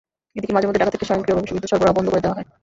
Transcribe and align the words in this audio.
এদিকে 0.37 0.53
মাঝেমধ্যে 0.55 0.81
ঢাকা 0.81 0.93
থেকে 0.93 1.07
স্বয়ংক্রিয়ভাবে 1.09 1.47
বিদ্যুৎ 1.53 1.71
সরবরাহ 1.71 1.93
বন্ধ 1.97 2.07
করে 2.11 2.23
দেওয়া 2.23 2.37
হয়। 2.37 2.47